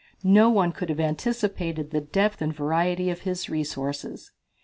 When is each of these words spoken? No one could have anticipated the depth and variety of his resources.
No 0.23 0.49
one 0.49 0.71
could 0.71 0.89
have 0.89 0.99
anticipated 0.99 1.91
the 1.91 2.01
depth 2.01 2.41
and 2.41 2.51
variety 2.51 3.11
of 3.11 3.21
his 3.21 3.51
resources. 3.51 4.31